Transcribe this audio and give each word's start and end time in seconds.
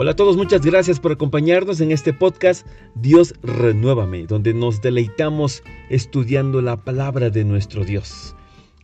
Hola 0.00 0.12
a 0.12 0.14
todos, 0.14 0.36
muchas 0.36 0.64
gracias 0.64 1.00
por 1.00 1.10
acompañarnos 1.10 1.80
en 1.80 1.90
este 1.90 2.12
podcast 2.12 2.64
Dios 2.94 3.34
Renuévame, 3.42 4.28
donde 4.28 4.54
nos 4.54 4.80
deleitamos 4.80 5.64
estudiando 5.90 6.62
la 6.62 6.76
palabra 6.76 7.30
de 7.30 7.42
nuestro 7.42 7.84
Dios. 7.84 8.36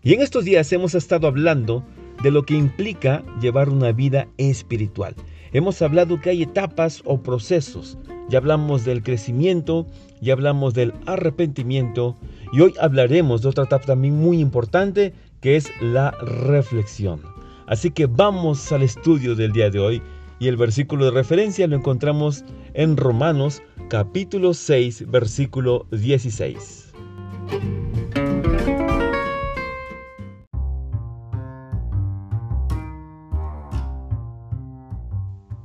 Y 0.03 0.14
en 0.14 0.22
estos 0.22 0.45
días 0.45 0.72
hemos 0.72 0.96
estado 0.96 1.29
hablando 1.29 1.84
de 2.24 2.32
lo 2.32 2.42
que 2.42 2.55
implica 2.55 3.23
llevar 3.41 3.69
una 3.69 3.92
vida 3.92 4.27
espiritual. 4.38 5.14
Hemos 5.52 5.80
hablado 5.82 6.20
que 6.20 6.30
hay 6.30 6.42
etapas 6.42 7.00
o 7.05 7.23
procesos. 7.23 7.96
Ya 8.28 8.38
hablamos 8.38 8.84
del 8.84 9.05
crecimiento, 9.05 9.87
ya 10.20 10.33
hablamos 10.33 10.74
del 10.74 10.95
arrepentimiento 11.06 12.16
y 12.52 12.60
hoy 12.60 12.74
hablaremos 12.80 13.41
de 13.42 13.51
otra 13.51 13.66
etapa 13.66 13.87
también 13.87 14.16
muy 14.16 14.41
importante 14.41 15.15
que 15.41 15.55
es 15.55 15.70
la 15.80 16.10
reflexión. 16.10 17.20
Así 17.69 17.92
que 17.92 18.06
vamos 18.06 18.73
al 18.73 18.83
estudio 18.83 19.37
del 19.37 19.52
día 19.52 19.70
de 19.70 19.78
hoy 19.78 20.02
y 20.38 20.48
el 20.48 20.56
versículo 20.56 21.06
de 21.06 21.11
referencia 21.12 21.66
lo 21.66 21.77
encontramos 21.77 22.45
en 22.75 22.97
Romanos 22.97 23.62
capítulo 23.88 24.55
6 24.55 25.11
versículo 25.11 25.87
16. 25.91 26.92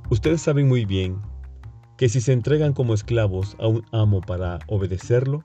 Ustedes 0.10 0.42
saben 0.42 0.68
muy 0.68 0.86
bien 0.86 1.22
que 1.98 2.10
si 2.10 2.20
se 2.20 2.34
entregan 2.34 2.74
como 2.74 2.94
esclavos 2.94 3.56
a 3.60 3.68
un 3.68 3.86
amo 3.92 4.22
para 4.22 4.60
obedecerlo, 4.68 5.44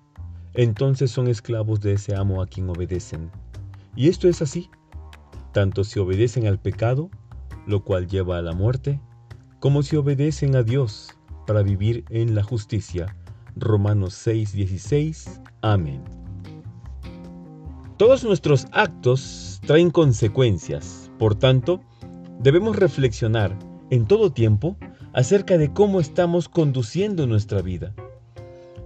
entonces 0.55 1.11
son 1.11 1.29
esclavos 1.29 1.81
de 1.81 1.93
ese 1.93 2.17
amo 2.17 2.41
a 2.41 2.47
quien 2.47 2.71
obedecen. 2.71 3.31
Y 3.95 4.09
esto 4.09 4.27
es 4.29 4.41
así, 4.41 4.71
tanto 5.53 5.85
si 5.85 5.99
obedecen 5.99 6.47
al 6.47 6.59
pecado, 6.59 7.11
lo 7.67 7.85
cual 7.85 8.07
lleva 8.09 8.39
a 8.39 8.43
la 8.43 8.53
muerte, 8.53 9.01
como 9.65 9.83
si 9.83 9.97
obedecen 9.97 10.57
a 10.57 10.63
Dios 10.63 11.17
para 11.47 11.63
vivir 11.63 12.05
en 12.11 12.35
la 12.35 12.43
justicia. 12.43 13.17
Romanos 13.57 14.13
6:16. 14.13 15.41
Amén. 15.63 16.05
Todos 17.97 18.25
nuestros 18.25 18.67
actos 18.73 19.63
traen 19.67 19.91
consecuencias, 19.91 21.11
por 21.19 21.35
tanto, 21.35 21.81
debemos 22.41 22.77
reflexionar 22.77 23.59
en 23.89 24.05
todo 24.05 24.31
tiempo 24.31 24.77
acerca 25.15 25.57
de 25.57 25.73
cómo 25.73 25.99
estamos 25.99 26.51
conduciendo 26.51 27.27
nuestra 27.27 27.63
vida. 27.63 27.95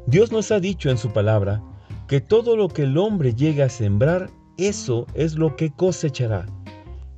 Dios 0.07 0.31
nos 0.31 0.53
ha 0.53 0.61
dicho 0.61 0.91
en 0.91 0.99
su 0.99 1.13
palabra 1.13 1.61
que 2.07 2.21
todo 2.21 2.57
lo 2.57 2.69
que 2.69 2.85
el 2.85 2.99
hombre 2.99 3.35
llega 3.35 3.65
a 3.65 3.69
sembrar, 3.69 4.31
eso 4.57 5.09
es 5.15 5.35
lo 5.35 5.57
que 5.57 5.73
cosechará. 5.73 6.47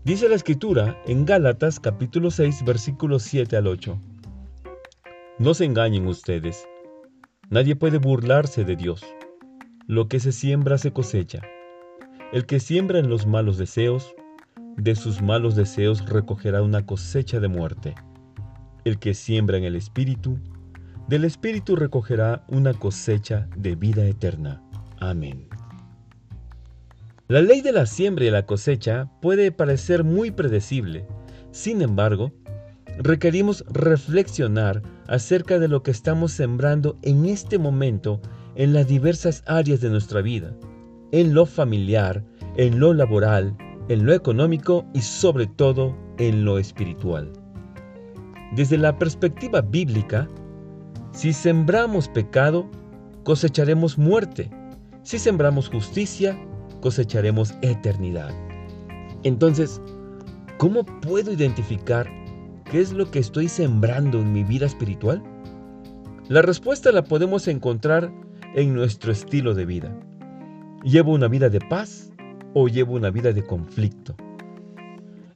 Dice 0.02 0.30
la 0.30 0.34
escritura 0.34 0.96
en 1.06 1.26
Gálatas 1.26 1.78
capítulo 1.78 2.30
6 2.30 2.64
versículos 2.64 3.22
7 3.22 3.54
al 3.58 3.66
8. 3.66 4.00
No 5.38 5.52
se 5.52 5.66
engañen 5.66 6.06
ustedes. 6.06 6.66
Nadie 7.50 7.76
puede 7.76 7.98
burlarse 7.98 8.64
de 8.64 8.76
Dios. 8.76 9.04
Lo 9.86 10.08
que 10.08 10.18
se 10.18 10.32
siembra 10.32 10.78
se 10.78 10.94
cosecha. 10.94 11.42
El 12.32 12.46
que 12.46 12.60
siembra 12.60 12.98
en 12.98 13.10
los 13.10 13.26
malos 13.26 13.58
deseos, 13.58 14.14
de 14.78 14.94
sus 14.94 15.20
malos 15.20 15.54
deseos 15.54 16.08
recogerá 16.08 16.62
una 16.62 16.86
cosecha 16.86 17.38
de 17.38 17.48
muerte. 17.48 17.94
El 18.86 18.98
que 18.98 19.12
siembra 19.12 19.58
en 19.58 19.64
el 19.64 19.76
Espíritu, 19.76 20.38
del 21.08 21.24
Espíritu 21.24 21.76
recogerá 21.76 22.46
una 22.48 22.72
cosecha 22.72 23.50
de 23.54 23.76
vida 23.76 24.06
eterna. 24.06 24.62
Amén. 24.98 25.46
La 27.30 27.40
ley 27.40 27.60
de 27.60 27.70
la 27.70 27.86
siembra 27.86 28.24
y 28.24 28.30
la 28.30 28.44
cosecha 28.44 29.08
puede 29.22 29.52
parecer 29.52 30.02
muy 30.02 30.32
predecible. 30.32 31.06
Sin 31.52 31.80
embargo, 31.80 32.32
requerimos 32.98 33.64
reflexionar 33.68 34.82
acerca 35.06 35.60
de 35.60 35.68
lo 35.68 35.84
que 35.84 35.92
estamos 35.92 36.32
sembrando 36.32 36.98
en 37.02 37.26
este 37.26 37.56
momento 37.56 38.20
en 38.56 38.72
las 38.72 38.88
diversas 38.88 39.44
áreas 39.46 39.80
de 39.80 39.90
nuestra 39.90 40.22
vida, 40.22 40.56
en 41.12 41.32
lo 41.32 41.46
familiar, 41.46 42.24
en 42.56 42.80
lo 42.80 42.92
laboral, 42.94 43.56
en 43.88 44.06
lo 44.06 44.12
económico 44.12 44.84
y 44.92 45.00
sobre 45.00 45.46
todo 45.46 45.96
en 46.18 46.44
lo 46.44 46.58
espiritual. 46.58 47.32
Desde 48.56 48.76
la 48.76 48.98
perspectiva 48.98 49.60
bíblica, 49.60 50.26
si 51.12 51.32
sembramos 51.32 52.08
pecado, 52.08 52.68
cosecharemos 53.22 53.98
muerte. 53.98 54.50
Si 55.04 55.16
sembramos 55.16 55.68
justicia, 55.68 56.36
cosecharemos 56.80 57.54
eternidad. 57.62 58.30
Entonces, 59.22 59.80
¿cómo 60.58 60.84
puedo 60.84 61.32
identificar 61.32 62.10
qué 62.70 62.80
es 62.80 62.92
lo 62.92 63.10
que 63.10 63.18
estoy 63.18 63.48
sembrando 63.48 64.20
en 64.20 64.32
mi 64.32 64.44
vida 64.44 64.66
espiritual? 64.66 65.22
La 66.28 66.42
respuesta 66.42 66.92
la 66.92 67.02
podemos 67.02 67.48
encontrar 67.48 68.12
en 68.54 68.74
nuestro 68.74 69.12
estilo 69.12 69.54
de 69.54 69.66
vida. 69.66 69.96
¿Llevo 70.84 71.12
una 71.12 71.28
vida 71.28 71.48
de 71.50 71.60
paz 71.60 72.10
o 72.54 72.68
llevo 72.68 72.94
una 72.94 73.10
vida 73.10 73.32
de 73.32 73.44
conflicto? 73.44 74.14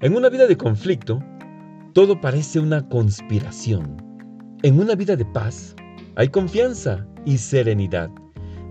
En 0.00 0.16
una 0.16 0.28
vida 0.28 0.46
de 0.46 0.56
conflicto, 0.56 1.22
todo 1.92 2.20
parece 2.20 2.60
una 2.60 2.88
conspiración. 2.88 3.96
En 4.62 4.78
una 4.78 4.94
vida 4.94 5.16
de 5.16 5.24
paz, 5.24 5.74
hay 6.16 6.28
confianza 6.28 7.06
y 7.24 7.38
serenidad. 7.38 8.10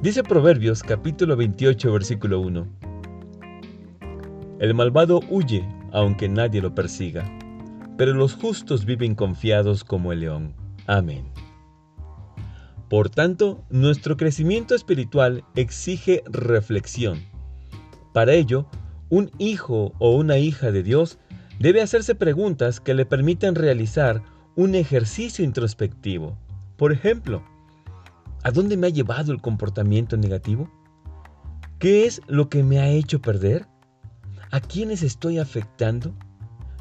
Dice 0.03 0.21
Proverbios 0.21 0.83
capítulo 0.83 1.37
28 1.37 1.93
versículo 1.93 2.41
1. 2.41 2.67
El 4.59 4.73
malvado 4.73 5.21
huye 5.29 5.65
aunque 5.93 6.27
nadie 6.27 6.61
lo 6.61 6.75
persiga, 6.75 7.23
pero 7.97 8.13
los 8.13 8.33
justos 8.33 8.83
viven 8.83 9.15
confiados 9.15 9.85
como 9.85 10.11
el 10.11 10.19
león. 10.19 10.55
Amén. 10.87 11.31
Por 12.89 13.09
tanto, 13.09 13.63
nuestro 13.69 14.17
crecimiento 14.17 14.75
espiritual 14.75 15.45
exige 15.55 16.21
reflexión. 16.25 17.23
Para 18.11 18.33
ello, 18.33 18.67
un 19.07 19.31
hijo 19.37 19.93
o 19.99 20.17
una 20.17 20.37
hija 20.37 20.73
de 20.73 20.83
Dios 20.83 21.17
debe 21.59 21.81
hacerse 21.81 22.13
preguntas 22.13 22.81
que 22.81 22.93
le 22.93 23.05
permitan 23.05 23.55
realizar 23.55 24.21
un 24.57 24.75
ejercicio 24.75 25.45
introspectivo. 25.45 26.37
Por 26.75 26.91
ejemplo, 26.91 27.41
¿A 28.43 28.51
dónde 28.51 28.75
me 28.75 28.87
ha 28.87 28.89
llevado 28.89 29.31
el 29.31 29.39
comportamiento 29.39 30.17
negativo? 30.17 30.69
¿Qué 31.79 32.05
es 32.05 32.21
lo 32.27 32.49
que 32.49 32.61
me 32.61 32.79
ha 32.79 32.89
hecho 32.89 33.21
perder? 33.21 33.67
¿A 34.51 34.59
quiénes 34.59 35.01
estoy 35.01 35.39
afectando? 35.39 36.13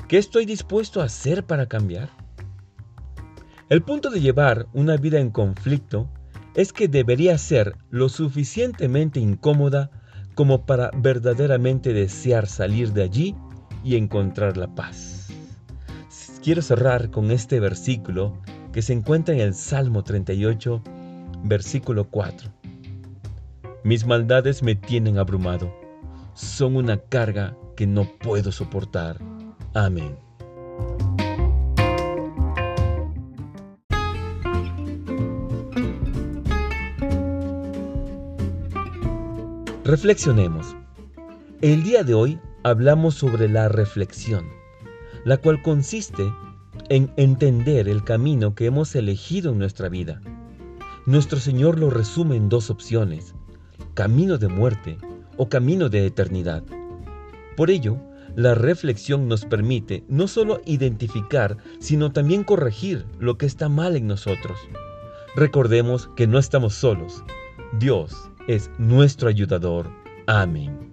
¿Qué 0.09 0.19
estoy 0.19 0.45
dispuesto 0.45 1.01
a 1.01 1.05
hacer 1.05 1.45
para 1.45 1.67
cambiar? 1.67 2.11
El 3.69 3.83
punto 3.83 4.11
de 4.11 4.21
llevar 4.21 4.67
una 4.75 4.97
vida 4.97 5.21
en 5.21 5.31
conflicto 5.31 6.11
es 6.57 6.73
que 6.73 6.89
debería 6.89 7.39
ser 7.39 7.77
lo 7.91 8.09
suficientemente 8.09 9.21
incómoda 9.21 9.91
como 10.35 10.67
para 10.67 10.91
verdaderamente 10.97 11.93
desear 11.93 12.49
salir 12.49 12.93
de 12.93 13.05
allí 13.05 13.37
y 13.85 13.95
encontrar 13.97 14.57
la 14.57 14.75
paz. 14.75 15.29
Quiero 16.43 16.61
cerrar 16.61 17.13
con 17.13 17.31
este 17.31 17.61
versículo 17.61 18.37
que 18.73 18.83
se 18.83 18.93
encuentra 18.93 19.33
en 19.33 19.41
el 19.41 19.55
Salmo 19.55 20.03
38, 20.03 20.83
Versículo 21.45 22.05
4. 22.09 22.51
Mis 23.83 24.07
maldades 24.07 24.63
me 24.63 24.77
tienen 24.77 25.19
abrumado. 25.19 25.75
Son 26.35 26.77
una 26.77 26.99
carga 26.99 27.57
que 27.77 27.85
no 27.87 28.05
puedo 28.21 28.53
soportar. 28.53 29.19
Amén. 29.75 30.17
Reflexionemos. 39.85 40.77
El 41.61 41.83
día 41.83 42.05
de 42.05 42.15
hoy 42.15 42.39
hablamos 42.63 43.15
sobre 43.15 43.49
la 43.49 43.69
reflexión, 43.69 44.47
la 45.25 45.39
cual 45.39 45.61
consiste 45.61 46.23
en 46.89 47.13
entender 47.17 47.89
el 47.89 48.05
camino 48.05 48.55
que 48.55 48.67
hemos 48.67 48.95
elegido 48.95 49.51
en 49.51 49.59
nuestra 49.59 49.89
vida 49.89 50.21
nuestro 51.07 51.39
Señor 51.39 51.79
lo 51.79 51.91
resume 51.91 52.37
en 52.37 52.49
dos 52.49 52.71
opciones, 52.71 53.35
camino 53.95 54.39
de 54.39 54.49
muerte 54.49 54.99
o 55.37 55.49
camino 55.49 55.89
de 55.89 56.07
eternidad. 56.07 56.63
Por 57.57 57.71
ello, 57.71 57.99
la 58.37 58.55
reflexión 58.55 59.29
nos 59.29 59.45
permite 59.45 60.05
no 60.09 60.27
solo 60.29 60.61
identificar, 60.65 61.57
sino 61.81 62.13
también 62.13 62.45
corregir 62.45 63.05
lo 63.19 63.37
que 63.37 63.47
está 63.47 63.69
mal 63.69 63.97
en 63.97 64.07
nosotros. 64.07 64.59
Recordemos 65.35 66.09
que 66.17 66.27
no 66.27 66.39
estamos 66.39 66.75
solos. 66.75 67.23
Dios 67.79 68.31
es 68.49 68.71
nuestro 68.79 69.29
ayudador. 69.29 69.91
Amén. 70.27 70.92